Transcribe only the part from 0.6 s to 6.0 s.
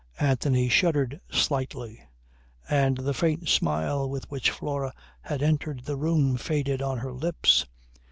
shuddered slightly and the faint smile with which Flora had entered the